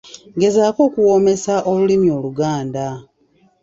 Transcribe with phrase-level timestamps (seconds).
[0.39, 2.87] Gezaako okuwoomesa olulimi Oluganda.